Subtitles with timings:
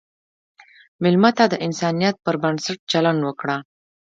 [1.01, 3.57] مېلمه ته د انسانیت پر بنسټ چلند وکړه.